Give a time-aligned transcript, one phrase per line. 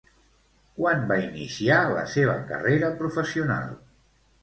[0.79, 3.73] Quan va iniciar la seva carrera professional?